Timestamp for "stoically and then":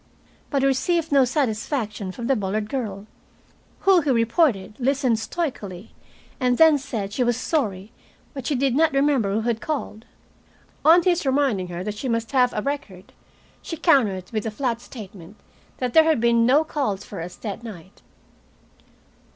5.19-6.79